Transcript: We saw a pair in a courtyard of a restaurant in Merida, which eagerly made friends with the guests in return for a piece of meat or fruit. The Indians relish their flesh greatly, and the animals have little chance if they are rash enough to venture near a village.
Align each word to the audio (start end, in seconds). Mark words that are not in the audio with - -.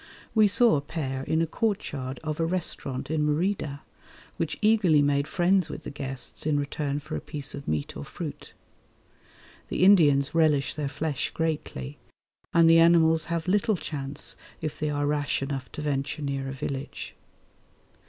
We 0.33 0.47
saw 0.47 0.77
a 0.77 0.81
pair 0.81 1.21
in 1.25 1.43
a 1.43 1.45
courtyard 1.45 2.19
of 2.23 2.39
a 2.39 2.45
restaurant 2.47 3.11
in 3.11 3.23
Merida, 3.23 3.81
which 4.37 4.57
eagerly 4.59 5.03
made 5.03 5.27
friends 5.27 5.69
with 5.69 5.83
the 5.83 5.91
guests 5.91 6.43
in 6.47 6.59
return 6.59 6.99
for 6.99 7.15
a 7.15 7.21
piece 7.21 7.53
of 7.53 7.67
meat 7.67 7.95
or 7.95 8.03
fruit. 8.03 8.53
The 9.69 9.83
Indians 9.83 10.33
relish 10.33 10.73
their 10.73 10.89
flesh 10.89 11.29
greatly, 11.29 11.99
and 12.51 12.67
the 12.67 12.79
animals 12.79 13.25
have 13.25 13.47
little 13.47 13.77
chance 13.77 14.35
if 14.59 14.79
they 14.79 14.89
are 14.89 15.05
rash 15.05 15.43
enough 15.43 15.71
to 15.73 15.83
venture 15.83 16.23
near 16.23 16.49
a 16.49 16.51
village. 16.51 17.13